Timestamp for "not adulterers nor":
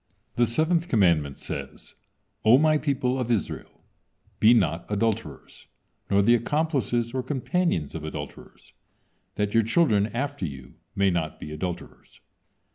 4.51-6.23